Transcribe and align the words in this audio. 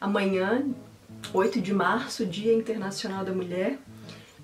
Amanhã, 0.00 0.64
8 1.32 1.60
de 1.60 1.74
março, 1.74 2.24
Dia 2.24 2.54
Internacional 2.54 3.24
da 3.24 3.32
Mulher, 3.32 3.78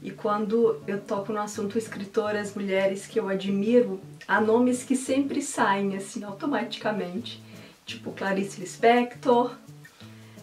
e 0.03 0.11
quando 0.11 0.83
eu 0.87 1.01
toco 1.01 1.33
no 1.33 1.39
assunto 1.39 1.79
escritoras 1.79 2.55
mulheres 2.55 3.07
que 3.07 3.21
eu 3.21 3.29
admiro, 3.29 4.01
há 4.27 4.41
nomes 4.41 4.83
que 4.83 4.97
sempre 4.97 5.41
saem 5.41 5.97
assim 5.97 6.25
automaticamente, 6.25 7.41
tipo 7.87 8.11
Clarice 8.11 8.61
Lispector, 8.61 9.57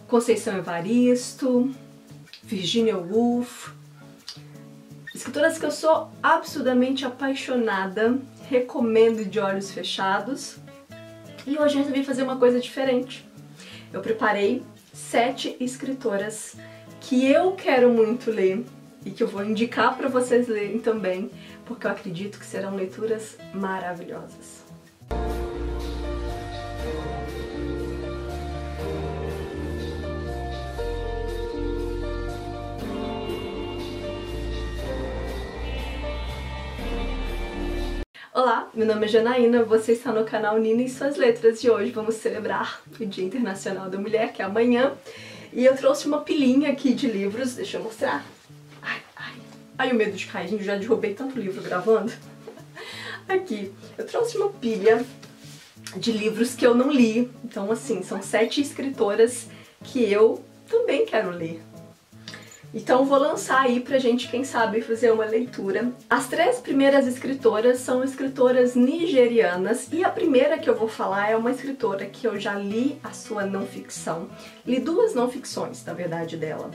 Conceição 0.08 0.56
Evaristo, 0.56 1.70
Virginia 2.42 2.96
Woolf, 2.96 3.68
escritoras 5.14 5.58
que 5.58 5.66
eu 5.66 5.70
sou 5.70 6.10
absurdamente 6.22 7.04
apaixonada, 7.04 8.18
recomendo 8.48 9.24
de 9.26 9.38
olhos 9.38 9.70
fechados. 9.70 10.56
E 11.46 11.58
hoje 11.58 11.76
eu 11.76 11.82
resolvi 11.82 12.02
fazer 12.02 12.22
uma 12.22 12.36
coisa 12.36 12.58
diferente. 12.58 13.24
Eu 13.92 14.00
preparei 14.00 14.62
sete 14.92 15.56
escritoras 15.58 16.56
que 17.00 17.26
eu 17.26 17.52
quero 17.52 17.90
muito 17.90 18.30
ler 18.30 18.64
e 19.04 19.10
que 19.10 19.22
eu 19.22 19.28
vou 19.28 19.44
indicar 19.44 19.96
para 19.96 20.08
vocês 20.08 20.46
lerem 20.46 20.78
também, 20.78 21.30
porque 21.64 21.86
eu 21.86 21.90
acredito 21.90 22.38
que 22.38 22.46
serão 22.46 22.76
leituras 22.76 23.36
maravilhosas. 23.52 24.61
Olá, 38.34 38.70
meu 38.72 38.86
nome 38.86 39.04
é 39.04 39.08
Janaína, 39.10 39.62
você 39.62 39.92
está 39.92 40.10
no 40.10 40.24
canal 40.24 40.58
Nina 40.58 40.80
e 40.80 40.88
Suas 40.88 41.16
Letras 41.16 41.62
e 41.62 41.68
hoje 41.68 41.90
vamos 41.90 42.14
celebrar 42.14 42.80
o 42.98 43.04
Dia 43.04 43.22
Internacional 43.22 43.90
da 43.90 43.98
Mulher, 43.98 44.32
que 44.32 44.40
é 44.40 44.46
amanhã. 44.46 44.94
E 45.52 45.66
eu 45.66 45.76
trouxe 45.76 46.06
uma 46.06 46.22
pilinha 46.22 46.70
aqui 46.70 46.94
de 46.94 47.06
livros, 47.06 47.56
deixa 47.56 47.76
eu 47.76 47.82
mostrar. 47.82 48.24
Ai, 48.80 49.02
ai, 49.14 49.34
ai 49.76 49.92
o 49.92 49.94
medo 49.94 50.12
de 50.12 50.24
cair, 50.24 50.48
gente, 50.48 50.64
já 50.64 50.76
derrubei 50.76 51.12
tanto 51.12 51.38
livro 51.38 51.60
gravando. 51.60 52.10
Aqui, 53.28 53.70
eu 53.98 54.06
trouxe 54.06 54.38
uma 54.38 54.48
pilha 54.48 55.04
de 55.98 56.10
livros 56.10 56.54
que 56.54 56.66
eu 56.66 56.74
não 56.74 56.90
li, 56.90 57.30
então 57.44 57.70
assim, 57.70 58.02
são 58.02 58.22
sete 58.22 58.62
escritoras 58.62 59.46
que 59.84 60.10
eu 60.10 60.42
também 60.70 61.04
quero 61.04 61.28
ler. 61.32 61.60
Então 62.74 63.04
vou 63.04 63.18
lançar 63.18 63.60
aí 63.60 63.80
pra 63.80 63.98
gente, 63.98 64.28
quem 64.28 64.44
sabe, 64.44 64.80
fazer 64.80 65.12
uma 65.12 65.26
leitura. 65.26 65.92
As 66.08 66.26
três 66.26 66.58
primeiras 66.58 67.06
escritoras 67.06 67.80
são 67.80 68.02
escritoras 68.02 68.74
nigerianas 68.74 69.88
e 69.92 70.02
a 70.02 70.08
primeira 70.08 70.58
que 70.58 70.70
eu 70.70 70.74
vou 70.74 70.88
falar 70.88 71.30
é 71.30 71.36
uma 71.36 71.50
escritora 71.50 72.06
que 72.06 72.26
eu 72.26 72.40
já 72.40 72.54
li 72.54 72.98
a 73.04 73.12
sua 73.12 73.44
não 73.44 73.66
ficção. 73.66 74.30
Li 74.66 74.80
duas 74.80 75.14
não 75.14 75.28
ficções, 75.28 75.84
na 75.84 75.92
verdade, 75.92 76.38
dela. 76.38 76.70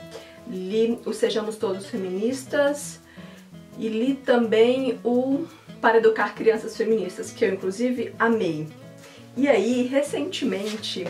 Li 0.46 1.00
o 1.04 1.12
Sejamos 1.12 1.56
Todos 1.56 1.86
Feministas 1.86 3.00
e 3.76 3.88
li 3.88 4.14
também 4.14 5.00
o 5.02 5.46
Para 5.80 5.98
Educar 5.98 6.32
Crianças 6.32 6.76
Feministas, 6.76 7.32
que 7.32 7.44
eu 7.44 7.52
inclusive 7.52 8.14
amei. 8.20 8.68
E 9.36 9.48
aí, 9.48 9.82
recentemente, 9.82 11.06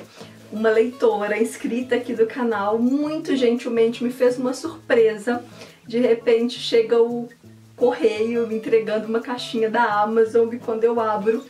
uma 0.53 0.71
leitora 0.71 1.39
inscrita 1.39 1.97
aqui 1.97 2.15
do 2.15 2.27
canal, 2.27 2.79
muito 2.79 3.37
gentilmente 3.37 4.03
me 4.03 4.11
fez 4.11 4.39
uma 4.39 4.55
surpresa. 4.55 5.45
De 5.87 5.99
repente 5.99 6.59
chega 6.59 7.01
o 7.01 7.29
correio 7.77 8.47
me 8.47 8.57
entregando 8.57 9.07
uma 9.07 9.21
caixinha 9.21 9.71
da 9.71 10.03
Amazon 10.03 10.53
e 10.53 10.59
quando 10.59 10.85
eu 10.85 10.99
abro 11.01 11.45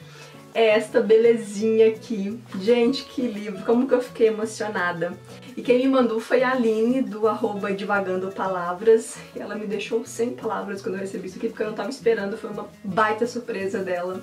é 0.54 0.70
esta 0.70 1.00
belezinha 1.00 1.88
aqui. 1.88 2.38
Gente, 2.60 3.04
que 3.04 3.22
livro, 3.22 3.64
como 3.64 3.86
que 3.86 3.94
eu 3.94 4.00
fiquei 4.00 4.28
emocionada. 4.28 5.12
E 5.56 5.62
quem 5.62 5.78
me 5.78 5.88
mandou 5.88 6.18
foi 6.20 6.42
a 6.42 6.52
Aline, 6.52 7.02
do 7.02 7.28
arroba 7.28 7.72
Divagando 7.72 8.32
Palavras. 8.32 9.16
E 9.36 9.40
ela 9.40 9.54
me 9.54 9.66
deixou 9.66 10.04
sem 10.04 10.30
palavras 10.30 10.82
quando 10.82 10.96
eu 10.96 11.00
recebi 11.00 11.28
isso 11.28 11.36
aqui, 11.38 11.48
porque 11.48 11.62
eu 11.62 11.66
não 11.66 11.74
estava 11.74 11.90
esperando, 11.90 12.36
foi 12.36 12.50
uma 12.50 12.68
baita 12.82 13.26
surpresa 13.26 13.80
dela. 13.80 14.22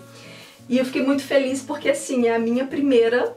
E 0.68 0.78
eu 0.78 0.86
fiquei 0.86 1.04
muito 1.04 1.24
feliz 1.24 1.62
porque, 1.62 1.90
assim, 1.90 2.28
é 2.28 2.36
a 2.36 2.40
minha 2.40 2.66
primeira 2.66 3.36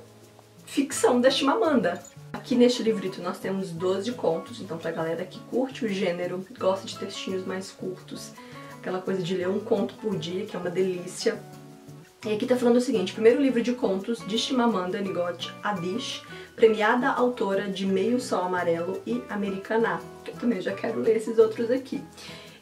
ficção 0.69 1.19
da 1.19 1.31
Chimamanda. 1.31 2.01
Aqui 2.31 2.55
neste 2.55 2.83
livrito 2.83 3.23
nós 3.23 3.39
temos 3.39 3.71
12 3.71 4.13
contos, 4.13 4.61
então 4.61 4.77
pra 4.77 4.91
galera 4.91 5.25
que 5.25 5.41
curte 5.51 5.87
o 5.87 5.89
gênero, 5.89 6.47
gosta 6.59 6.87
de 6.87 6.99
textinhos 6.99 7.47
mais 7.47 7.71
curtos, 7.71 8.33
aquela 8.79 9.01
coisa 9.01 9.23
de 9.23 9.35
ler 9.35 9.49
um 9.49 9.59
conto 9.59 9.95
por 9.95 10.17
dia, 10.17 10.45
que 10.45 10.55
é 10.55 10.59
uma 10.59 10.69
delícia. 10.69 11.41
E 12.27 12.35
aqui 12.35 12.45
tá 12.45 12.55
falando 12.55 12.77
o 12.77 12.81
seguinte, 12.83 13.15
primeiro 13.15 13.41
livro 13.41 13.63
de 13.63 13.73
contos 13.73 14.19
de 14.27 14.37
Chimamanda 14.37 15.01
Ngozi 15.01 15.51
Adichie, 15.63 16.21
premiada 16.55 17.09
autora 17.09 17.69
de 17.69 17.87
Meio 17.87 18.21
Sol 18.21 18.43
Amarelo 18.43 19.01
e 19.07 19.23
Americaná, 19.31 20.01
eu 20.27 20.35
também 20.35 20.61
já 20.61 20.75
quero 20.75 21.01
ler 21.01 21.17
esses 21.17 21.39
outros 21.39 21.71
aqui. 21.71 22.05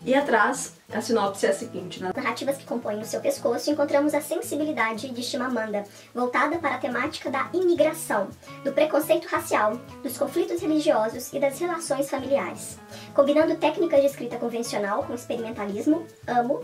E 0.05 0.15
atrás, 0.15 0.75
a 0.93 1.01
sinopse 1.01 1.47
é 1.47 1.51
a 1.51 1.53
seguinte. 1.53 2.01
Nas 2.01 2.15
narrativas 2.15 2.57
que 2.57 2.65
compõem 2.65 3.01
o 3.01 3.05
seu 3.05 3.21
pescoço, 3.21 3.71
encontramos 3.71 4.15
a 4.15 4.21
sensibilidade 4.21 5.09
de 5.09 5.23
Chimamanda, 5.23 5.85
voltada 6.15 6.59
para 6.59 6.77
a 6.77 6.79
temática 6.79 7.31
da 7.31 7.49
imigração, 7.53 8.29
do 8.63 8.73
preconceito 8.73 9.27
racial, 9.27 9.81
dos 10.03 10.17
conflitos 10.17 10.61
religiosos 10.61 11.33
e 11.33 11.41
das 11.41 11.59
relações 11.59 12.09
familiares. 12.09 12.79
Combinando 13.15 13.57
técnicas 13.57 14.01
de 14.01 14.07
escrita 14.07 14.37
convencional 14.37 15.03
com 15.03 15.15
experimentalismo, 15.15 16.07
amo, 16.27 16.63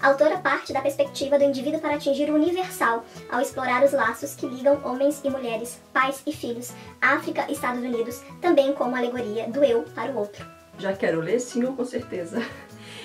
a 0.00 0.08
autora 0.08 0.38
parte 0.38 0.72
da 0.72 0.82
perspectiva 0.82 1.38
do 1.38 1.44
indivíduo 1.44 1.80
para 1.80 1.94
atingir 1.94 2.30
o 2.30 2.34
universal, 2.34 3.04
ao 3.30 3.40
explorar 3.40 3.82
os 3.84 3.92
laços 3.92 4.34
que 4.34 4.46
ligam 4.46 4.80
homens 4.84 5.20
e 5.24 5.30
mulheres, 5.30 5.80
pais 5.92 6.20
e 6.26 6.32
filhos, 6.32 6.72
África 7.00 7.46
e 7.48 7.52
Estados 7.52 7.82
Unidos, 7.82 8.20
também 8.40 8.72
como 8.74 8.96
alegoria 8.96 9.48
do 9.48 9.64
eu 9.64 9.82
para 9.94 10.12
o 10.12 10.18
outro. 10.18 10.44
Já 10.78 10.92
quero 10.92 11.20
ler, 11.20 11.38
sim, 11.38 11.64
com 11.64 11.84
certeza. 11.84 12.42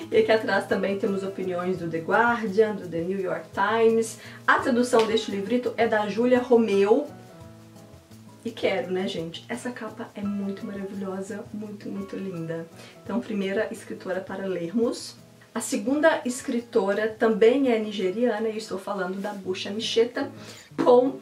E 0.09 0.17
aqui 0.17 0.31
atrás 0.31 0.65
também 0.67 0.97
temos 0.97 1.21
opiniões 1.21 1.77
do 1.77 1.89
The 1.89 1.99
Guardian, 1.99 2.75
do 2.75 2.87
The 2.87 3.01
New 3.01 3.19
York 3.19 3.47
Times. 3.53 4.19
A 4.45 4.59
tradução 4.59 5.05
deste 5.05 5.31
livrito 5.31 5.73
é 5.75 5.85
da 5.85 6.07
Julia 6.07 6.39
Romeu. 6.39 7.07
E 8.45 8.51
quero, 8.51 8.91
né, 8.91 9.05
gente? 9.07 9.43
Essa 9.49 9.69
capa 9.71 10.07
é 10.15 10.21
muito 10.21 10.65
maravilhosa, 10.65 11.43
muito, 11.53 11.89
muito 11.89 12.15
linda. 12.15 12.65
Então, 13.03 13.19
primeira 13.19 13.67
escritora 13.69 14.21
para 14.21 14.45
lermos. 14.45 15.17
A 15.53 15.59
segunda 15.59 16.21
escritora 16.23 17.09
também 17.09 17.69
é 17.69 17.77
nigeriana, 17.77 18.47
e 18.47 18.57
estou 18.57 18.79
falando 18.79 19.19
da 19.19 19.33
Busha 19.33 19.71
Micheta, 19.71 20.31
com 20.81 21.19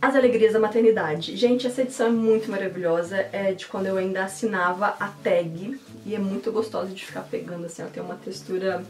As 0.00 0.16
Alegrias 0.16 0.54
da 0.54 0.58
Maternidade. 0.58 1.36
Gente, 1.36 1.66
essa 1.68 1.82
edição 1.82 2.08
é 2.08 2.10
muito 2.10 2.50
maravilhosa, 2.50 3.28
é 3.30 3.52
de 3.52 3.66
quando 3.66 3.86
eu 3.86 3.96
ainda 3.96 4.24
assinava 4.24 4.96
a 4.98 5.08
tag, 5.22 5.78
e 6.04 6.14
é 6.14 6.18
muito 6.18 6.50
gostosa 6.50 6.92
de 6.92 7.04
ficar 7.04 7.22
pegando, 7.22 7.66
assim, 7.66 7.82
ela 7.82 7.90
tem 7.90 8.02
uma 8.02 8.16
textura 8.16 8.84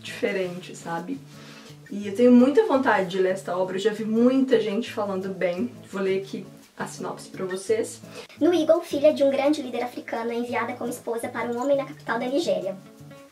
diferente, 0.00 0.76
sabe? 0.76 1.18
E 1.90 2.08
eu 2.08 2.14
tenho 2.14 2.32
muita 2.32 2.66
vontade 2.66 3.10
de 3.10 3.18
ler 3.18 3.32
esta 3.32 3.56
obra, 3.56 3.76
eu 3.76 3.80
já 3.80 3.92
vi 3.92 4.04
muita 4.04 4.60
gente 4.60 4.90
falando 4.90 5.28
bem. 5.28 5.70
Vou 5.90 6.00
ler 6.00 6.22
aqui 6.22 6.46
a 6.76 6.86
sinopse 6.86 7.28
para 7.28 7.44
vocês. 7.44 8.00
No 8.40 8.52
Eagle, 8.52 8.82
filha 8.82 9.12
de 9.12 9.22
um 9.22 9.30
grande 9.30 9.62
líder 9.62 9.82
africano, 9.82 10.32
é 10.32 10.34
enviada 10.34 10.72
como 10.72 10.90
esposa 10.90 11.28
para 11.28 11.50
um 11.50 11.60
homem 11.60 11.76
na 11.76 11.84
capital 11.84 12.18
da 12.18 12.26
Nigéria 12.26 12.76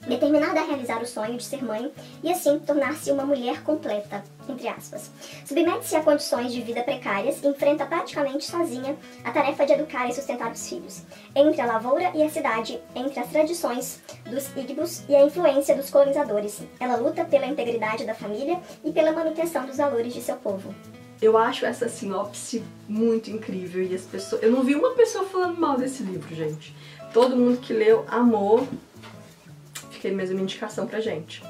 determinada 0.07 0.61
a 0.61 0.65
realizar 0.65 1.03
o 1.03 1.07
sonho 1.07 1.37
de 1.37 1.45
ser 1.45 1.63
mãe 1.63 1.93
e 2.23 2.31
assim 2.31 2.59
tornar-se 2.59 3.11
uma 3.11 3.25
mulher 3.25 3.63
completa, 3.63 4.25
entre 4.51 4.69
aspas. 4.69 5.11
Submete-se 5.45 5.97
a 5.97 6.03
condições 6.03 6.53
de 6.53 6.61
vida 6.61 6.83
precárias 6.83 7.43
e 7.43 7.47
enfrenta 7.47 7.87
praticamente 7.87 8.45
sozinha 8.45 8.97
a 9.25 9.31
tarefa 9.31 9.65
de 9.67 9.73
educar 9.73 10.09
e 10.09 10.15
sustentar 10.15 10.53
os 10.53 10.69
filhos. 10.69 11.03
Entre 11.35 11.61
a 11.61 11.67
lavoura 11.67 12.13
e 12.15 12.23
a 12.23 12.29
cidade, 12.29 12.81
entre 12.95 13.19
as 13.19 13.29
tradições 13.29 14.03
dos 14.29 14.49
Igbos 14.57 15.03
e 15.09 15.15
a 15.15 15.25
influência 15.25 15.75
dos 15.75 15.91
colonizadores, 15.91 16.63
ela 16.79 16.97
luta 16.97 17.25
pela 17.25 17.47
integridade 17.47 18.05
da 18.05 18.15
família 18.15 18.61
e 18.85 18.93
pela 18.93 19.13
manutenção 19.13 19.67
dos 19.67 19.77
valores 19.77 20.13
de 20.13 20.21
seu 20.21 20.37
povo. 20.37 20.75
Eu 21.21 21.37
acho 21.37 21.67
essa 21.67 21.89
sinopse 21.89 22.65
muito 22.89 23.31
incrível 23.31 23.83
e 23.83 23.95
as 23.95 24.03
pessoas... 24.03 24.43
Eu 24.43 24.51
não 24.51 24.63
vi 24.63 24.75
uma 24.75 24.93
pessoa 24.93 25.25
falando 25.27 25.61
mal 25.61 25.77
desse 25.77 26.03
livro, 26.03 26.35
gente. 26.35 26.75
Todo 27.13 27.37
mundo 27.37 27.59
que 27.59 27.75
leu 27.75 28.07
amou 28.09 28.67
aí 30.07 30.15
mais 30.15 30.31
uma 30.31 30.41
indicação 30.41 30.87
pra 30.87 31.01
gente. 31.01 31.43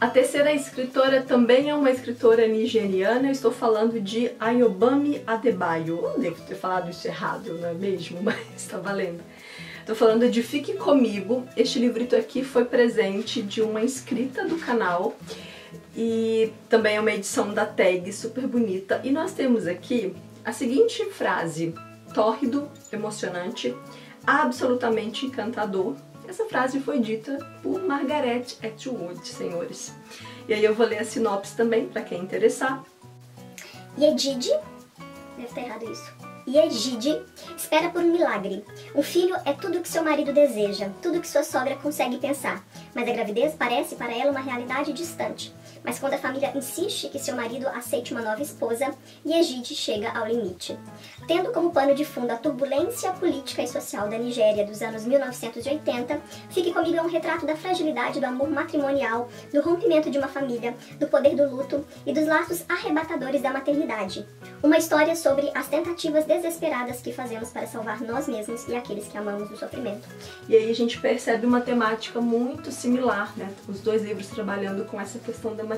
A 0.00 0.06
terceira 0.06 0.52
escritora 0.52 1.22
também 1.22 1.70
é 1.70 1.74
uma 1.74 1.90
escritora 1.90 2.46
nigeriana, 2.46 3.26
eu 3.26 3.32
estou 3.32 3.50
falando 3.50 4.00
de 4.00 4.30
Ayobami 4.38 5.20
Adebayo. 5.26 5.98
Eu 6.00 6.10
não 6.10 6.20
devo 6.20 6.40
ter 6.42 6.54
falado 6.54 6.88
isso 6.88 7.08
errado, 7.08 7.54
não 7.54 7.68
é 7.68 7.74
mesmo? 7.74 8.22
Mas 8.22 8.36
está 8.56 8.78
valendo. 8.78 9.20
Estou 9.80 9.96
falando 9.96 10.30
de 10.30 10.40
Fique 10.40 10.74
Comigo. 10.74 11.44
Este 11.56 11.80
livrito 11.80 12.14
aqui 12.14 12.44
foi 12.44 12.64
presente 12.64 13.42
de 13.42 13.60
uma 13.60 13.82
inscrita 13.82 14.46
do 14.46 14.56
canal 14.56 15.16
e 15.96 16.52
também 16.68 16.94
é 16.94 17.00
uma 17.00 17.10
edição 17.10 17.52
da 17.52 17.66
tag 17.66 18.12
super 18.12 18.46
bonita. 18.46 19.00
E 19.02 19.10
nós 19.10 19.32
temos 19.32 19.66
aqui 19.66 20.14
a 20.44 20.52
seguinte 20.52 21.06
frase, 21.06 21.74
tórrido, 22.14 22.70
emocionante, 22.92 23.74
absolutamente 24.24 25.26
encantador, 25.26 25.96
essa 26.28 26.44
frase 26.44 26.78
foi 26.80 27.00
dita 27.00 27.38
por 27.62 27.82
Margaret 27.82 28.44
Atwood, 28.62 29.26
senhores. 29.26 29.94
E 30.46 30.54
aí 30.54 30.64
eu 30.64 30.74
vou 30.74 30.86
ler 30.86 30.98
a 30.98 31.04
sinopse 31.04 31.56
também, 31.56 31.88
para 31.88 32.02
quem 32.02 32.20
interessar. 32.20 32.84
Yedid, 33.98 34.48
deve 35.36 35.48
estar 35.48 35.60
errado 35.60 35.90
isso, 35.90 36.12
Egide 36.56 37.22
espera 37.56 37.90
por 37.90 38.02
um 38.02 38.10
milagre. 38.10 38.64
Um 38.94 39.02
filho 39.02 39.36
é 39.44 39.52
tudo 39.52 39.80
que 39.80 39.88
seu 39.88 40.02
marido 40.02 40.32
deseja, 40.32 40.88
tudo 41.02 41.20
que 41.20 41.28
sua 41.28 41.42
sogra 41.42 41.76
consegue 41.76 42.16
pensar, 42.16 42.64
mas 42.94 43.06
a 43.06 43.12
gravidez 43.12 43.54
parece 43.54 43.96
para 43.96 44.16
ela 44.16 44.30
uma 44.30 44.40
realidade 44.40 44.92
distante. 44.92 45.52
Mas 45.84 45.98
quando 45.98 46.14
a 46.14 46.18
família 46.18 46.52
insiste 46.56 47.08
que 47.08 47.18
seu 47.18 47.34
marido 47.34 47.66
aceite 47.68 48.12
uma 48.12 48.22
nova 48.22 48.42
esposa, 48.42 48.94
Yejide 49.26 49.74
chega 49.74 50.10
ao 50.10 50.26
limite. 50.26 50.78
Tendo 51.26 51.52
como 51.52 51.70
pano 51.70 51.94
de 51.94 52.04
fundo 52.04 52.30
a 52.30 52.36
turbulência 52.36 53.12
política 53.12 53.62
e 53.62 53.68
social 53.68 54.08
da 54.08 54.18
Nigéria 54.18 54.64
dos 54.64 54.82
anos 54.82 55.04
1980, 55.04 56.20
Fique 56.50 56.72
Comigo 56.72 56.96
é 56.96 57.02
um 57.02 57.08
retrato 57.08 57.46
da 57.46 57.56
fragilidade 57.56 58.20
do 58.20 58.26
amor 58.26 58.48
matrimonial, 58.50 59.28
do 59.52 59.60
rompimento 59.60 60.10
de 60.10 60.18
uma 60.18 60.28
família, 60.28 60.74
do 60.98 61.06
poder 61.06 61.34
do 61.34 61.48
luto 61.48 61.84
e 62.06 62.12
dos 62.12 62.26
laços 62.26 62.64
arrebatadores 62.68 63.42
da 63.42 63.52
maternidade. 63.52 64.26
Uma 64.62 64.78
história 64.78 65.14
sobre 65.14 65.50
as 65.54 65.68
tentativas 65.68 66.24
desesperadas 66.24 67.00
que 67.00 67.12
fazemos 67.12 67.50
para 67.50 67.66
salvar 67.66 68.00
nós 68.00 68.26
mesmos 68.26 68.66
e 68.68 68.74
aqueles 68.74 69.06
que 69.06 69.16
amamos 69.16 69.48
do 69.48 69.56
sofrimento. 69.56 70.08
E 70.48 70.56
aí 70.56 70.70
a 70.70 70.74
gente 70.74 71.00
percebe 71.00 71.46
uma 71.46 71.60
temática 71.60 72.20
muito 72.20 72.72
similar, 72.72 73.32
né? 73.36 73.52
Os 73.68 73.80
dois 73.80 74.02
livros 74.02 74.28
trabalhando 74.28 74.84
com 74.86 75.00
essa 75.00 75.18
questão 75.18 75.54
da 75.54 75.64
maternidade, 75.64 75.77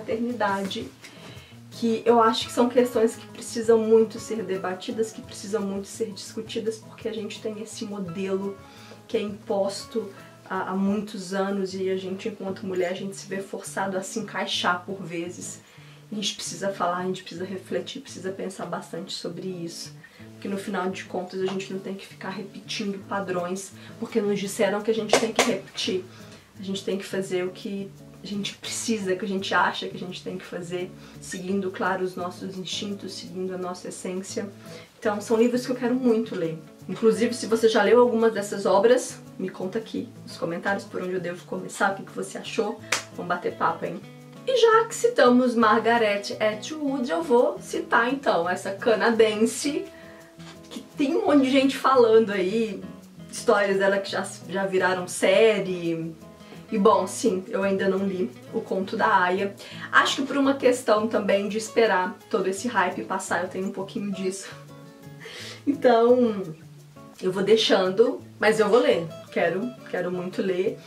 que 1.71 2.03
eu 2.05 2.21
acho 2.21 2.47
que 2.47 2.53
são 2.53 2.69
questões 2.69 3.15
que 3.15 3.27
precisam 3.29 3.79
muito 3.79 4.19
ser 4.19 4.43
debatidas, 4.43 5.13
que 5.13 5.23
precisam 5.23 5.63
muito 5.63 5.87
ser 5.87 6.13
discutidas, 6.13 6.79
porque 6.79 7.09
a 7.09 7.13
gente 7.13 7.41
tem 7.41 7.63
esse 7.63 7.85
modelo 7.85 8.59
que 9.07 9.17
é 9.17 9.23
imposto 9.23 10.13
há, 10.49 10.71
há 10.71 10.77
muitos 10.77 11.33
anos 11.33 11.75
e 11.75 11.89
a 11.89 11.97
gente, 11.97 12.29
enquanto 12.29 12.67
mulher, 12.67 12.91
a 12.91 12.95
gente 12.95 13.17
se 13.17 13.27
vê 13.27 13.41
forçado 13.41 13.97
a 13.97 14.03
se 14.03 14.19
encaixar 14.19 14.85
por 14.85 15.01
vezes. 15.03 15.63
A 16.11 16.15
gente 16.15 16.35
precisa 16.35 16.73
falar, 16.73 16.99
a 16.99 17.05
gente 17.05 17.23
precisa 17.23 17.45
refletir, 17.45 18.03
precisa 18.03 18.33
pensar 18.33 18.67
bastante 18.67 19.13
sobre 19.13 19.47
isso. 19.47 19.95
Porque 20.33 20.49
no 20.49 20.59
final 20.59 20.91
de 20.91 21.05
contas 21.05 21.41
a 21.41 21.47
gente 21.47 21.73
não 21.73 21.79
tem 21.79 21.95
que 21.95 22.07
ficar 22.07 22.31
repetindo 22.31 22.99
padrões, 23.07 23.73
porque 24.01 24.21
nos 24.21 24.41
disseram 24.41 24.83
que 24.83 24.91
a 24.91 24.95
gente 24.95 25.19
tem 25.19 25.33
que 25.33 25.43
repetir. 25.43 26.05
A 26.59 26.63
gente 26.63 26.85
tem 26.85 26.99
que 26.99 27.05
fazer 27.05 27.45
o 27.45 27.51
que 27.51 27.91
a 28.23 28.27
gente 28.27 28.55
precisa, 28.57 29.17
que 29.17 29.25
a 29.25 29.29
gente 29.29 29.55
acha 29.55 29.89
que 29.89 29.97
a 29.97 30.01
gente 30.01 30.23
tem 30.23 30.37
que 30.37 30.45
fazer, 30.45 30.91
seguindo, 31.21 31.71
claro, 31.71 32.05
os 32.05 32.15
nossos 32.15 32.57
instintos, 32.59 33.15
seguindo 33.15 33.55
a 33.55 33.59
nossa 33.59 33.89
essência. 33.89 34.49
Então, 34.99 35.21
são 35.21 35.37
livros 35.37 35.65
que 35.65 35.73
eu 35.73 35.77
quero 35.77 35.95
muito 35.95 36.35
ler. 36.35 36.59
Inclusive, 36.89 37.33
se 37.33 37.47
você 37.47 37.69
já 37.69 37.83
leu 37.83 38.01
algumas 38.01 38.35
dessas 38.35 38.67
obras, 38.67 39.19
me 39.39 39.49
conta 39.49 39.79
aqui 39.79 40.09
nos 40.23 40.37
comentários 40.37 40.85
por 40.85 41.03
onde 41.03 41.15
eu 41.15 41.21
devo 41.21 41.45
começar, 41.47 41.93
o 41.99 42.05
que 42.05 42.13
você 42.13 42.37
achou. 42.37 42.79
Vamos 43.17 43.29
bater 43.29 43.57
papo, 43.57 43.87
hein? 43.87 44.01
E 44.47 44.57
já 44.57 44.85
que 44.87 44.95
citamos 44.95 45.55
Margaret 45.55 46.37
Atwood, 46.41 47.11
eu 47.11 47.23
vou 47.23 47.59
citar 47.61 48.13
então 48.13 48.49
essa 48.49 48.73
canadense 48.73 49.85
que 50.69 50.81
tem 50.97 51.17
um 51.17 51.27
monte 51.27 51.45
de 51.45 51.51
gente 51.51 51.77
falando 51.77 52.33
aí, 52.33 52.83
histórias 53.31 53.79
dela 53.79 53.99
que 53.99 54.11
já, 54.11 54.27
já 54.49 54.67
viraram 54.67 55.07
série, 55.07 56.15
e 56.71 56.79
bom, 56.79 57.07
sim, 57.07 57.45
eu 57.49 57.63
ainda 57.63 57.89
não 57.89 58.07
li 58.07 58.31
o 58.55 58.61
conto 58.61 58.97
da 58.97 59.23
Aya. 59.23 59.55
Acho 59.91 60.17
que 60.17 60.29
por 60.29 60.37
uma 60.37 60.55
questão 60.55 61.09
também 61.09 61.49
de 61.49 61.59
esperar 61.59 62.17
todo 62.31 62.47
esse 62.47 62.69
hype 62.69 63.05
passar, 63.05 63.43
eu 63.43 63.49
tenho 63.49 63.67
um 63.67 63.73
pouquinho 63.73 64.13
disso. 64.13 64.49
Então, 65.67 66.43
eu 67.21 67.33
vou 67.33 67.43
deixando, 67.43 68.21
mas 68.39 68.61
eu 68.61 68.69
vou 68.69 68.81
ler. 68.81 69.07
Quero, 69.33 69.69
quero 69.91 70.13
muito 70.13 70.41
ler. 70.41 70.79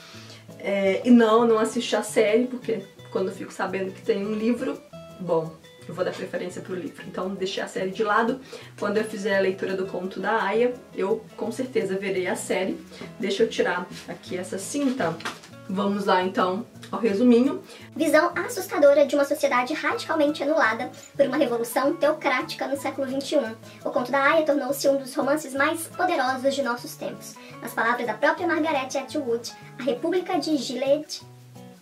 É, 0.59 1.01
e 1.05 1.11
não, 1.11 1.45
não 1.45 1.59
assisti 1.59 1.95
a 1.95 2.03
série, 2.03 2.47
porque 2.47 2.81
quando 3.11 3.27
eu 3.27 3.33
fico 3.33 3.51
sabendo 3.51 3.91
que 3.91 4.01
tem 4.01 4.25
um 4.25 4.33
livro, 4.33 4.81
bom, 5.19 5.53
eu 5.87 5.93
vou 5.93 6.05
dar 6.05 6.13
preferência 6.13 6.61
pro 6.61 6.75
livro. 6.75 7.03
Então 7.07 7.35
deixei 7.35 7.61
a 7.61 7.67
série 7.67 7.91
de 7.91 8.03
lado. 8.03 8.39
Quando 8.79 8.97
eu 8.97 9.03
fizer 9.03 9.37
a 9.37 9.41
leitura 9.41 9.75
do 9.75 9.85
conto 9.85 10.19
da 10.19 10.41
Aya, 10.43 10.73
eu 10.95 11.23
com 11.35 11.51
certeza 11.51 11.97
verei 11.97 12.27
a 12.27 12.35
série. 12.35 12.79
Deixa 13.19 13.43
eu 13.43 13.49
tirar 13.49 13.85
aqui 14.07 14.37
essa 14.37 14.57
cinta 14.57 15.15
Vamos 15.69 16.05
lá 16.05 16.21
então 16.21 16.65
ao 16.91 16.99
resuminho. 16.99 17.63
Visão 17.95 18.31
assustadora 18.35 19.05
de 19.05 19.15
uma 19.15 19.23
sociedade 19.23 19.73
radicalmente 19.73 20.43
anulada 20.43 20.91
por 21.15 21.25
uma 21.25 21.37
revolução 21.37 21.95
teocrática 21.95 22.67
no 22.67 22.77
século 22.77 23.07
XXI. 23.07 23.55
O 23.83 23.89
conto 23.89 24.11
da 24.11 24.21
Aya 24.21 24.45
tornou-se 24.45 24.87
um 24.89 24.97
dos 24.97 25.15
romances 25.15 25.53
mais 25.53 25.87
poderosos 25.87 26.53
de 26.53 26.61
nossos 26.61 26.95
tempos. 26.95 27.35
Nas 27.61 27.73
palavras 27.73 28.05
da 28.05 28.13
própria 28.13 28.45
Margaret 28.45 28.97
Atwood, 28.97 29.53
a 29.79 29.83
República 29.83 30.37
de 30.37 30.57
Gilead, 30.57 31.21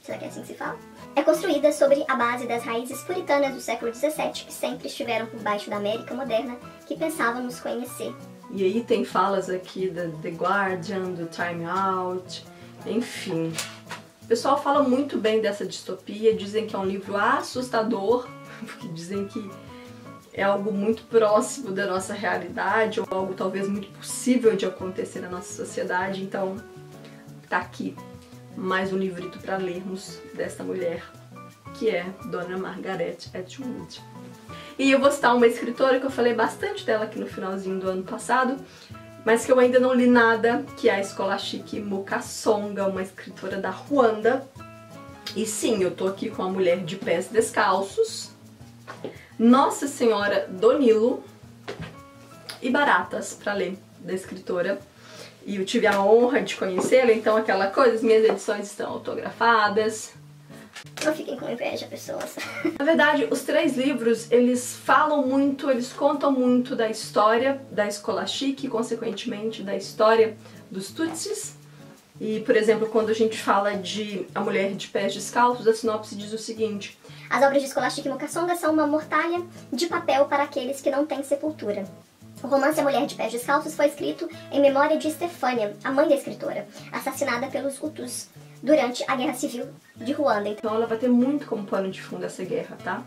será 0.01 0.17
que 0.17 0.25
é 0.25 0.27
assim 0.27 0.41
que 0.41 0.47
se 0.47 0.53
fala? 0.53 0.77
É 1.15 1.23
construída 1.23 1.71
sobre 1.71 2.05
a 2.07 2.15
base 2.15 2.47
das 2.47 2.63
raízes 2.63 3.01
puritanas 3.03 3.53
do 3.53 3.59
século 3.59 3.93
XVII, 3.93 4.31
que 4.45 4.53
sempre 4.53 4.87
estiveram 4.87 5.25
por 5.25 5.39
baixo 5.41 5.69
da 5.69 5.77
América 5.77 6.13
moderna, 6.13 6.55
que 6.87 6.95
pensávamos 6.95 7.59
conhecer. 7.59 8.15
E 8.51 8.63
aí 8.63 8.83
tem 8.83 9.03
falas 9.03 9.49
aqui 9.49 9.89
da 9.89 10.07
The 10.21 10.29
Guardian, 10.29 11.11
do 11.11 11.25
Time 11.25 11.65
Out, 11.65 12.45
enfim, 12.85 13.53
o 14.23 14.27
pessoal 14.27 14.61
fala 14.61 14.83
muito 14.83 15.17
bem 15.17 15.41
dessa 15.41 15.65
distopia, 15.65 16.35
dizem 16.35 16.65
que 16.65 16.75
é 16.75 16.79
um 16.79 16.85
livro 16.85 17.15
assustador, 17.17 18.27
porque 18.65 18.87
dizem 18.89 19.27
que 19.27 19.49
é 20.33 20.43
algo 20.43 20.71
muito 20.71 21.03
próximo 21.03 21.71
da 21.71 21.85
nossa 21.85 22.13
realidade, 22.13 22.99
ou 22.99 23.07
algo 23.09 23.33
talvez 23.33 23.67
muito 23.67 23.89
possível 23.89 24.55
de 24.55 24.65
acontecer 24.65 25.19
na 25.19 25.29
nossa 25.29 25.53
sociedade. 25.53 26.23
Então, 26.23 26.55
tá 27.49 27.57
aqui 27.57 27.95
mais 28.55 28.93
um 28.93 28.97
livrito 28.97 29.39
para 29.39 29.57
lermos 29.57 30.19
dessa 30.33 30.63
mulher, 30.63 31.03
que 31.73 31.89
é 31.89 32.05
Dona 32.25 32.57
Margaret 32.57 33.17
Atwood. 33.33 34.01
E 34.79 34.91
eu 34.91 34.99
vou 34.99 35.11
citar 35.11 35.35
uma 35.35 35.47
escritora 35.47 35.99
que 35.99 36.05
eu 36.05 36.11
falei 36.11 36.33
bastante 36.33 36.85
dela 36.85 37.03
aqui 37.03 37.19
no 37.19 37.27
finalzinho 37.27 37.79
do 37.79 37.89
ano 37.89 38.03
passado, 38.03 38.57
mas 39.25 39.45
que 39.45 39.51
eu 39.51 39.59
ainda 39.59 39.79
não 39.79 39.93
li 39.93 40.07
nada, 40.07 40.65
que 40.77 40.89
é 40.89 40.95
a 40.95 40.99
Escola 40.99 41.37
Chique 41.37 41.79
Mukasonga, 41.79 42.87
uma 42.87 43.01
escritora 43.01 43.57
da 43.57 43.69
Ruanda. 43.69 44.47
E 45.35 45.45
sim, 45.45 45.81
eu 45.83 45.91
tô 45.91 46.07
aqui 46.07 46.29
com 46.29 46.43
a 46.43 46.49
mulher 46.49 46.79
de 46.79 46.95
pés 46.95 47.27
descalços, 47.27 48.31
Nossa 49.37 49.87
Senhora 49.87 50.47
do 50.49 50.77
Nilo 50.77 51.23
e 52.61 52.69
Baratas 52.69 53.33
para 53.33 53.53
ler 53.53 53.77
da 53.99 54.13
escritora. 54.13 54.79
E 55.45 55.55
eu 55.55 55.65
tive 55.65 55.87
a 55.87 56.01
honra 56.01 56.41
de 56.41 56.55
conhecê-la, 56.55 57.11
então 57.11 57.35
aquela 57.35 57.67
coisa, 57.67 57.95
as 57.95 58.03
minhas 58.03 58.23
edições 58.23 58.67
estão 58.67 58.91
autografadas, 58.91 60.13
não 61.03 61.13
fiquem 61.13 61.37
com 61.37 61.49
inveja, 61.49 61.87
pessoas. 61.87 62.35
Na 62.77 62.85
verdade, 62.85 63.27
os 63.29 63.41
três 63.41 63.77
livros, 63.77 64.31
eles 64.31 64.75
falam 64.75 65.25
muito, 65.25 65.69
eles 65.69 65.91
contam 65.93 66.31
muito 66.31 66.75
da 66.75 66.89
história 66.89 67.61
da 67.71 67.87
escola 67.87 68.25
chique, 68.25 68.67
consequentemente 68.67 69.63
da 69.63 69.75
história 69.75 70.37
dos 70.69 70.91
Tutsis. 70.91 71.55
E, 72.19 72.39
por 72.41 72.55
exemplo, 72.55 72.87
quando 72.87 73.09
a 73.09 73.13
gente 73.13 73.37
fala 73.37 73.75
de 73.75 74.27
A 74.35 74.41
Mulher 74.41 74.73
de 74.75 74.87
Pés 74.87 75.13
Descalços, 75.13 75.67
a 75.67 75.73
sinopse 75.73 76.15
diz 76.15 76.31
o 76.33 76.37
seguinte. 76.37 76.97
As 77.29 77.43
obras 77.43 77.63
de 77.63 77.69
Scholastic 77.69 78.05
Mukasonga 78.05 78.55
são 78.55 78.73
uma 78.73 78.85
mortalha 78.85 79.41
de 79.73 79.87
papel 79.87 80.25
para 80.25 80.43
aqueles 80.43 80.81
que 80.81 80.91
não 80.91 81.05
têm 81.05 81.23
sepultura. 81.23 81.83
O 82.43 82.47
romance 82.47 82.79
A 82.79 82.83
Mulher 82.83 83.05
de 83.05 83.15
Pés 83.15 83.31
Descalços 83.31 83.75
foi 83.75 83.87
escrito 83.87 84.29
em 84.51 84.59
memória 84.59 84.97
de 84.97 85.09
Stefania, 85.09 85.75
a 85.83 85.91
mãe 85.91 86.07
da 86.07 86.15
escritora, 86.15 86.67
assassinada 86.91 87.47
pelos 87.47 87.81
Hutus 87.81 88.27
durante 88.61 89.03
a 89.07 89.15
Guerra 89.15 89.33
Civil 89.33 89.67
de 89.95 90.13
Ruanda. 90.13 90.49
Então 90.49 90.73
ela 90.73 90.85
vai 90.85 90.97
ter 90.97 91.09
muito 91.09 91.45
como 91.45 91.65
pano 91.65 91.89
de 91.89 92.01
fundo 92.01 92.25
essa 92.25 92.43
guerra, 92.43 92.77
tá? 92.83 93.03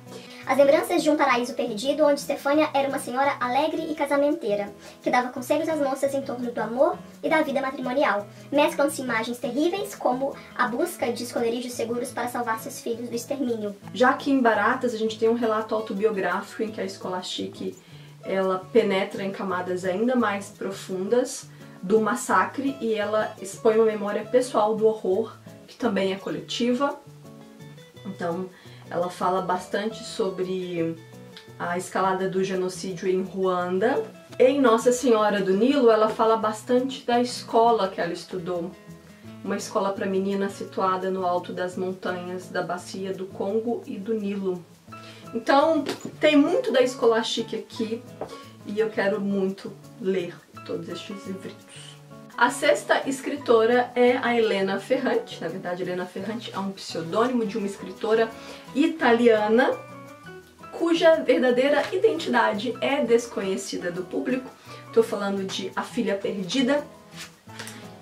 As 0.46 0.58
lembranças 0.58 1.02
de 1.02 1.10
um 1.10 1.16
paraíso 1.16 1.54
perdido, 1.54 2.04
onde 2.04 2.20
Stefania 2.20 2.68
era 2.74 2.88
uma 2.88 2.98
senhora 2.98 3.36
alegre 3.40 3.86
e 3.90 3.94
casamenteira, 3.94 4.72
que 5.02 5.10
dava 5.10 5.28
conselhos 5.28 5.68
às 5.68 5.78
moças 5.78 6.12
em 6.14 6.22
torno 6.22 6.50
do 6.50 6.60
amor 6.60 6.98
e 7.22 7.28
da 7.28 7.42
vida 7.42 7.60
matrimonial. 7.60 8.26
Mesclam-se 8.50 9.02
imagens 9.02 9.38
terríveis, 9.38 9.94
como 9.94 10.34
a 10.56 10.68
busca 10.68 11.12
de 11.12 11.22
esconderijos 11.22 11.72
seguros 11.72 12.10
para 12.10 12.28
salvar 12.28 12.58
seus 12.58 12.80
filhos 12.80 13.08
do 13.08 13.14
extermínio. 13.14 13.74
Já 13.92 14.12
que 14.12 14.30
em 14.30 14.40
Baratas 14.40 14.94
a 14.94 14.98
gente 14.98 15.18
tem 15.18 15.28
um 15.28 15.34
relato 15.34 15.74
autobiográfico 15.74 16.62
em 16.62 16.70
que 16.70 16.80
a 16.80 16.84
escola 16.84 17.22
chique 17.22 17.76
ela 18.24 18.58
penetra 18.72 19.22
em 19.22 19.30
camadas 19.30 19.84
ainda 19.84 20.16
mais 20.16 20.48
profundas 20.48 21.46
do 21.82 22.00
massacre 22.00 22.76
e 22.80 22.94
ela 22.94 23.34
expõe 23.40 23.76
uma 23.76 23.84
memória 23.84 24.24
pessoal 24.24 24.74
do 24.74 24.86
horror 24.86 25.36
que 25.66 25.76
também 25.76 26.12
é 26.12 26.16
coletiva. 26.16 26.98
Então, 28.06 28.48
ela 28.90 29.08
fala 29.10 29.40
bastante 29.40 30.04
sobre 30.04 30.96
a 31.58 31.78
escalada 31.78 32.28
do 32.28 32.42
genocídio 32.42 33.08
em 33.08 33.22
Ruanda. 33.22 34.04
Em 34.38 34.60
Nossa 34.60 34.92
Senhora 34.92 35.40
do 35.40 35.54
Nilo, 35.54 35.90
ela 35.90 36.08
fala 36.08 36.36
bastante 36.36 37.04
da 37.06 37.20
escola 37.20 37.88
que 37.88 38.00
ela 38.00 38.12
estudou. 38.12 38.70
Uma 39.44 39.56
escola 39.56 39.92
para 39.92 40.06
meninas 40.06 40.52
situada 40.52 41.10
no 41.10 41.26
alto 41.26 41.52
das 41.52 41.76
montanhas 41.76 42.48
da 42.48 42.62
bacia 42.62 43.12
do 43.12 43.26
Congo 43.26 43.82
e 43.86 43.98
do 43.98 44.14
Nilo. 44.14 44.64
Então, 45.34 45.84
tem 46.20 46.36
muito 46.36 46.72
da 46.72 46.80
escola 46.80 47.22
chique 47.22 47.56
aqui 47.56 48.02
e 48.66 48.78
eu 48.78 48.88
quero 48.90 49.20
muito 49.20 49.72
ler 50.00 50.34
todos 50.64 50.88
estes 50.88 51.26
livritos. 51.26 51.93
A 52.36 52.50
sexta 52.50 53.08
escritora 53.08 53.92
é 53.94 54.16
a 54.16 54.36
Helena 54.36 54.80
Ferrante. 54.80 55.40
Na 55.40 55.46
verdade, 55.46 55.82
Helena 55.82 56.04
Ferrante 56.04 56.50
é 56.52 56.58
um 56.58 56.72
pseudônimo 56.72 57.46
de 57.46 57.56
uma 57.56 57.66
escritora 57.66 58.28
italiana 58.74 59.70
cuja 60.72 61.14
verdadeira 61.16 61.84
identidade 61.92 62.74
é 62.80 63.04
desconhecida 63.04 63.92
do 63.92 64.02
público, 64.02 64.50
Tô 64.92 65.02
falando 65.02 65.44
de 65.44 65.72
A 65.74 65.82
Filha 65.82 66.16
Perdida. 66.16 66.84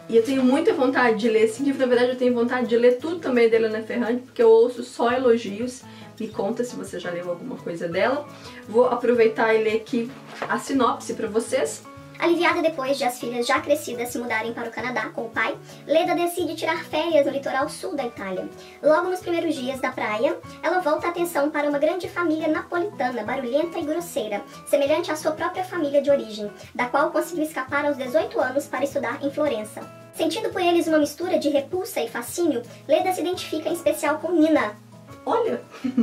E 0.08 0.16
eu 0.16 0.22
tenho 0.22 0.42
muita 0.42 0.74
vontade 0.74 1.18
de 1.18 1.28
ler 1.28 1.44
esse 1.44 1.62
livro, 1.62 1.80
na 1.80 1.86
verdade 1.86 2.12
eu 2.12 2.18
tenu 2.18 2.34
vontade 2.34 2.66
de 2.66 2.76
ler 2.76 2.98
tudo 2.98 3.18
também 3.18 3.48
da 3.48 3.56
Helena 3.56 3.82
Ferrante, 3.82 4.22
porque 4.22 4.42
eu 4.42 4.50
ouço 4.50 4.82
só 4.82 5.10
elogios. 5.10 5.82
Me 6.20 6.28
conta 6.28 6.64
se 6.64 6.76
você 6.76 6.98
já 6.98 7.10
leu 7.10 7.30
alguma 7.30 7.56
coisa 7.56 7.88
dela. 7.88 8.26
Vou 8.68 8.86
aproveitar 8.86 9.54
e 9.54 9.62
ler 9.62 9.76
aqui 9.76 10.10
a 10.48 10.58
sinopse 10.58 11.14
para 11.14 11.28
vocês. 11.28 11.82
Aliviada 12.22 12.62
depois 12.62 12.96
de 12.96 13.02
as 13.02 13.18
filhas 13.18 13.44
já 13.44 13.60
crescidas 13.60 14.10
se 14.10 14.16
mudarem 14.16 14.52
para 14.52 14.68
o 14.68 14.70
Canadá 14.70 15.08
com 15.08 15.22
o 15.22 15.28
pai, 15.28 15.58
Leda 15.84 16.14
decide 16.14 16.54
tirar 16.54 16.84
férias 16.84 17.26
no 17.26 17.32
litoral 17.32 17.68
sul 17.68 17.96
da 17.96 18.06
Itália. 18.06 18.48
Logo 18.80 19.10
nos 19.10 19.18
primeiros 19.18 19.56
dias 19.56 19.80
da 19.80 19.90
praia, 19.90 20.38
ela 20.62 20.78
volta 20.78 21.08
a 21.08 21.10
atenção 21.10 21.50
para 21.50 21.68
uma 21.68 21.80
grande 21.80 22.08
família 22.08 22.46
napolitana, 22.46 23.24
barulhenta 23.24 23.76
e 23.80 23.84
grosseira, 23.84 24.40
semelhante 24.68 25.10
à 25.10 25.16
sua 25.16 25.32
própria 25.32 25.64
família 25.64 26.00
de 26.00 26.12
origem, 26.12 26.48
da 26.72 26.86
qual 26.86 27.10
conseguiu 27.10 27.42
escapar 27.42 27.84
aos 27.84 27.96
18 27.96 28.38
anos 28.38 28.66
para 28.66 28.84
estudar 28.84 29.18
em 29.20 29.28
Florença. 29.32 29.80
Sentindo 30.14 30.50
por 30.50 30.62
eles 30.62 30.86
uma 30.86 30.98
mistura 30.98 31.40
de 31.40 31.48
repulsa 31.48 32.00
e 32.00 32.08
fascínio, 32.08 32.62
Leda 32.86 33.12
se 33.12 33.20
identifica 33.20 33.68
em 33.68 33.72
especial 33.72 34.20
com 34.20 34.30
Nina, 34.30 34.76
Olha! 35.24 35.60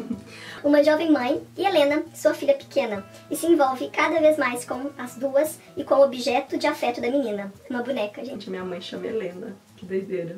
uma 0.63 0.83
jovem 0.83 1.11
mãe, 1.11 1.41
e 1.57 1.65
Helena, 1.65 2.03
sua 2.13 2.33
filha 2.33 2.53
pequena, 2.53 3.05
e 3.29 3.35
se 3.35 3.45
envolve 3.47 3.89
cada 3.89 4.19
vez 4.19 4.37
mais 4.37 4.65
com 4.65 4.89
as 4.97 5.15
duas 5.15 5.59
e 5.75 5.83
com 5.83 5.95
o 5.95 6.03
objeto 6.03 6.57
de 6.57 6.67
afeto 6.67 7.01
da 7.01 7.09
menina, 7.09 7.51
uma 7.69 7.83
boneca, 7.83 8.23
gente. 8.23 8.49
Minha 8.49 8.63
mãe 8.63 8.81
chama 8.81 9.07
Helena, 9.07 9.55
que 9.77 9.85
doideira. 9.85 10.37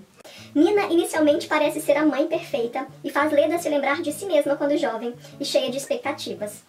Nina 0.54 0.84
inicialmente 0.86 1.48
parece 1.48 1.82
ser 1.82 1.98
a 1.98 2.06
mãe 2.06 2.28
perfeita 2.28 2.86
e 3.04 3.10
faz 3.10 3.32
Leda 3.32 3.58
se 3.58 3.70
lembrar 3.70 4.01
de 4.01 4.12
si 4.12 4.25
mesma 4.25 4.56
quando 4.56 4.78
jovem 4.78 5.13
e 5.40 5.46
cheia 5.46 5.72
de 5.72 5.78
expectativas. 5.78 6.63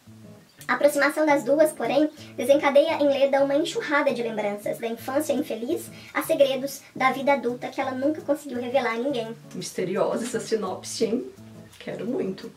A 0.68 0.74
aproximação 0.74 1.26
das 1.26 1.42
duas, 1.42 1.72
porém, 1.72 2.08
desencadeia 2.36 2.94
em 3.02 3.08
Leda 3.08 3.42
uma 3.42 3.56
enxurrada 3.56 4.14
de 4.14 4.22
lembranças 4.22 4.78
da 4.78 4.86
infância 4.86 5.32
infeliz 5.32 5.90
a 6.14 6.22
segredos 6.22 6.80
da 6.94 7.10
vida 7.10 7.32
adulta 7.32 7.68
que 7.68 7.80
ela 7.80 7.90
nunca 7.90 8.20
conseguiu 8.22 8.60
revelar 8.60 8.94
a 8.94 8.98
ninguém. 8.98 9.36
Misteriosa 9.54 10.24
essa 10.24 10.38
sinopse, 10.38 11.04
hein? 11.04 11.26
Quero 11.80 12.06
muito. 12.06 12.50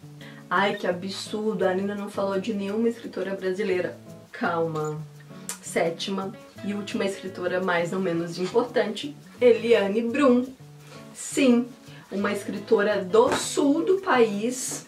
Ai, 0.57 0.73
que 0.77 0.87
absurdo, 0.87 1.67
a 1.67 1.73
Nina 1.73 1.93
não 1.95 2.09
falou 2.09 2.39
de 2.39 2.53
nenhuma 2.53 2.87
escritora 2.87 3.35
brasileira. 3.35 3.97
Calma. 4.31 4.97
Sétima 5.61 6.31
e 6.63 6.73
última 6.73 7.03
escritora 7.03 7.61
mais 7.61 7.91
ou 7.91 7.99
menos 7.99 8.39
importante, 8.39 9.13
Eliane 9.41 10.01
Brum. 10.01 10.45
Sim, 11.13 11.67
uma 12.09 12.31
escritora 12.31 13.03
do 13.03 13.35
sul 13.35 13.83
do 13.83 13.99
país 13.99 14.85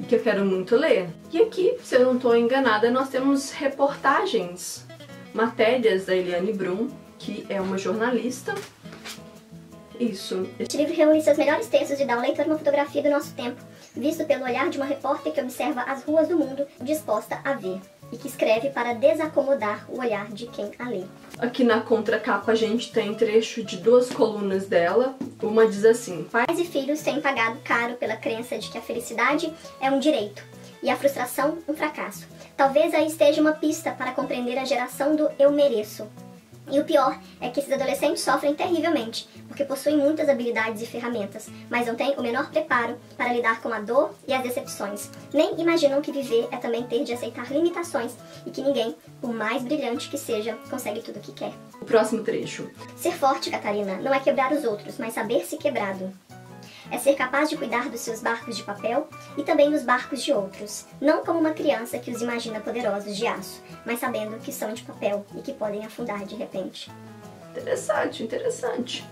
e 0.00 0.04
que 0.04 0.14
eu 0.14 0.22
quero 0.22 0.46
muito 0.46 0.76
ler. 0.76 1.10
E 1.30 1.42
aqui, 1.42 1.76
se 1.84 1.96
eu 1.96 2.06
não 2.06 2.16
estou 2.16 2.34
enganada, 2.34 2.90
nós 2.90 3.10
temos 3.10 3.50
reportagens, 3.50 4.86
matérias 5.34 6.06
da 6.06 6.16
Eliane 6.16 6.54
Brum, 6.54 6.88
que 7.18 7.44
é 7.50 7.60
uma 7.60 7.76
jornalista 7.76 8.54
isso. 9.98 10.48
Este 10.58 10.76
livro 10.76 10.94
reúne 10.94 11.22
seus 11.22 11.38
melhores 11.38 11.68
textos 11.68 12.00
e 12.00 12.04
dá 12.04 12.14
ao 12.14 12.20
leitor 12.20 12.46
uma 12.46 12.58
fotografia 12.58 13.02
do 13.02 13.10
nosso 13.10 13.32
tempo, 13.34 13.62
visto 13.94 14.24
pelo 14.24 14.44
olhar 14.44 14.68
de 14.68 14.78
uma 14.78 14.86
repórter 14.86 15.32
que 15.32 15.40
observa 15.40 15.82
as 15.82 16.02
ruas 16.04 16.28
do 16.28 16.38
mundo 16.38 16.66
disposta 16.80 17.40
a 17.44 17.54
ver 17.54 17.80
e 18.12 18.16
que 18.16 18.28
escreve 18.28 18.70
para 18.70 18.92
desacomodar 18.92 19.86
o 19.88 19.98
olhar 19.98 20.28
de 20.28 20.46
quem 20.46 20.70
a 20.78 20.88
lê. 20.88 21.04
Aqui 21.38 21.64
na 21.64 21.80
contracapa 21.80 22.52
a 22.52 22.54
gente 22.54 22.92
tem 22.92 23.14
trecho 23.14 23.64
de 23.64 23.76
duas 23.76 24.10
colunas 24.10 24.66
dela. 24.66 25.16
Uma 25.42 25.66
diz 25.66 25.84
assim: 25.84 26.24
Pais 26.24 26.58
e 26.58 26.64
filhos 26.64 27.00
têm 27.00 27.20
pagado 27.20 27.58
caro 27.64 27.94
pela 27.94 28.16
crença 28.16 28.58
de 28.58 28.70
que 28.70 28.78
a 28.78 28.82
felicidade 28.82 29.52
é 29.80 29.90
um 29.90 29.98
direito 29.98 30.44
e 30.82 30.90
a 30.90 30.96
frustração 30.96 31.58
um 31.66 31.74
fracasso. 31.74 32.26
Talvez 32.56 32.94
aí 32.94 33.06
esteja 33.06 33.40
uma 33.40 33.52
pista 33.52 33.90
para 33.90 34.12
compreender 34.12 34.58
a 34.58 34.64
geração 34.64 35.16
do 35.16 35.28
eu 35.38 35.50
mereço, 35.50 36.06
e 36.70 36.80
o 36.80 36.84
pior 36.84 37.18
é 37.40 37.50
que 37.50 37.60
esses 37.60 37.72
adolescentes 37.72 38.22
sofrem 38.22 38.54
terrivelmente, 38.54 39.28
porque 39.46 39.64
possuem 39.64 39.96
muitas 39.96 40.28
habilidades 40.28 40.82
e 40.82 40.86
ferramentas, 40.86 41.48
mas 41.68 41.86
não 41.86 41.94
têm 41.94 42.14
o 42.16 42.22
menor 42.22 42.50
preparo 42.50 42.98
para 43.16 43.32
lidar 43.32 43.60
com 43.60 43.72
a 43.72 43.80
dor 43.80 44.14
e 44.26 44.32
as 44.32 44.42
decepções. 44.42 45.10
Nem 45.32 45.60
imaginam 45.60 46.00
que 46.00 46.12
viver 46.12 46.48
é 46.50 46.56
também 46.56 46.84
ter 46.84 47.04
de 47.04 47.12
aceitar 47.12 47.50
limitações 47.52 48.12
e 48.46 48.50
que 48.50 48.62
ninguém, 48.62 48.96
por 49.20 49.32
mais 49.32 49.62
brilhante 49.62 50.08
que 50.08 50.18
seja, 50.18 50.56
consegue 50.70 51.02
tudo 51.02 51.18
o 51.18 51.22
que 51.22 51.32
quer. 51.32 51.52
O 51.80 51.84
próximo 51.84 52.22
trecho. 52.22 52.70
Ser 52.96 53.12
forte, 53.12 53.50
Catarina, 53.50 53.96
não 53.98 54.12
é 54.12 54.20
quebrar 54.20 54.52
os 54.52 54.64
outros, 54.64 54.96
mas 54.98 55.14
saber 55.14 55.44
se 55.44 55.56
quebrado 55.56 56.12
é 56.90 56.98
ser 56.98 57.14
capaz 57.14 57.50
de 57.50 57.56
cuidar 57.56 57.88
dos 57.88 58.00
seus 58.00 58.20
barcos 58.20 58.56
de 58.56 58.62
papel 58.62 59.08
e 59.36 59.42
também 59.42 59.70
dos 59.70 59.82
barcos 59.82 60.22
de 60.22 60.32
outros, 60.32 60.86
não 61.00 61.24
como 61.24 61.38
uma 61.38 61.52
criança 61.52 61.98
que 61.98 62.10
os 62.10 62.20
imagina 62.20 62.60
poderosos 62.60 63.16
de 63.16 63.26
aço, 63.26 63.62
mas 63.84 64.00
sabendo 64.00 64.38
que 64.38 64.52
são 64.52 64.72
de 64.72 64.82
papel 64.82 65.24
e 65.36 65.40
que 65.40 65.52
podem 65.52 65.84
afundar 65.84 66.24
de 66.24 66.34
repente. 66.34 66.90
Interessante, 67.50 68.22
interessante. 68.22 69.04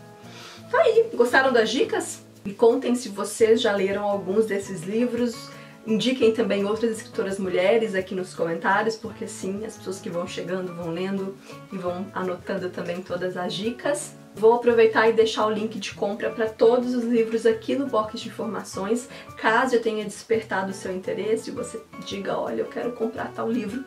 Tá 0.71 0.79
aí, 0.79 1.11
gostaram 1.15 1.53
das 1.53 1.71
dicas? 1.71 2.23
Me 2.45 2.55
contem 2.55 2.95
se 2.95 3.09
vocês 3.09 3.61
já 3.61 3.73
leram 3.73 4.05
alguns 4.05 4.47
desses 4.47 4.83
livros. 4.83 5.49
Indiquem 5.87 6.33
também 6.33 6.65
outras 6.65 6.93
escritoras 6.93 7.39
mulheres 7.39 7.95
aqui 7.95 8.15
nos 8.15 8.35
comentários, 8.35 8.97
porque 8.97 9.27
sim, 9.27 9.65
as 9.65 9.77
pessoas 9.77 10.01
que 10.01 10.09
vão 10.09 10.27
chegando 10.27 10.75
vão 10.75 10.91
lendo 10.91 11.37
e 11.73 11.77
vão 11.77 12.07
anotando 12.15 12.71
também 12.71 13.03
todas 13.03 13.37
as 13.37 13.53
dicas. 13.53 14.15
Vou 14.35 14.55
aproveitar 14.55 15.09
e 15.09 15.13
deixar 15.13 15.47
o 15.47 15.51
link 15.51 15.79
de 15.79 15.95
compra 15.95 16.31
para 16.31 16.49
todos 16.49 16.95
os 16.95 17.05
livros 17.05 17.45
aqui 17.45 17.77
no 17.77 17.87
box 17.87 18.21
de 18.21 18.29
informações. 18.29 19.09
Caso 19.37 19.75
eu 19.75 19.83
tenha 19.83 20.05
despertado 20.05 20.71
o 20.71 20.75
seu 20.75 20.95
interesse, 20.95 21.51
você 21.51 21.81
diga, 22.07 22.39
olha, 22.39 22.63
eu 22.63 22.67
quero 22.67 22.93
comprar 22.93 23.31
tal 23.33 23.51
livro, 23.51 23.85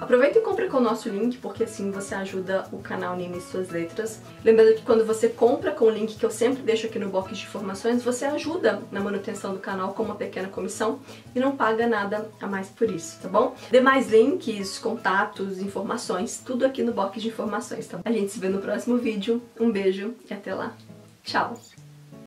Aproveita 0.00 0.38
e 0.38 0.42
compra 0.42 0.66
com 0.68 0.78
o 0.78 0.80
nosso 0.80 1.08
link, 1.08 1.38
porque 1.38 1.64
assim 1.64 1.90
você 1.90 2.14
ajuda 2.14 2.66
o 2.72 2.78
canal 2.78 3.14
Nime 3.16 3.38
e 3.38 3.40
suas 3.40 3.68
letras. 3.68 4.20
Lembrando 4.44 4.74
que 4.74 4.82
quando 4.82 5.04
você 5.04 5.28
compra 5.28 5.72
com 5.72 5.84
o 5.84 5.90
link 5.90 6.16
que 6.16 6.24
eu 6.24 6.30
sempre 6.30 6.62
deixo 6.62 6.86
aqui 6.86 6.98
no 6.98 7.10
box 7.10 7.36
de 7.36 7.44
informações, 7.44 8.02
você 8.02 8.24
ajuda 8.24 8.82
na 8.90 9.00
manutenção 9.00 9.52
do 9.52 9.60
canal 9.60 9.92
com 9.92 10.02
uma 10.02 10.14
pequena 10.14 10.48
comissão 10.48 11.00
e 11.34 11.38
não 11.38 11.56
paga 11.56 11.86
nada 11.86 12.30
a 12.40 12.46
mais 12.46 12.68
por 12.68 12.90
isso, 12.90 13.18
tá 13.20 13.28
bom? 13.28 13.54
Demais 13.70 14.10
links, 14.10 14.78
contatos, 14.78 15.58
informações, 15.60 16.42
tudo 16.44 16.64
aqui 16.64 16.82
no 16.82 16.92
box 16.92 17.20
de 17.20 17.28
informações, 17.28 17.86
tá? 17.86 18.00
A 18.04 18.12
gente 18.12 18.32
se 18.32 18.40
vê 18.40 18.48
no 18.48 18.60
próximo 18.60 18.96
vídeo. 18.96 19.42
Um 19.58 19.70
beijo 19.70 20.14
e 20.28 20.32
até 20.32 20.54
lá. 20.54 20.74
Tchau! 21.22 21.79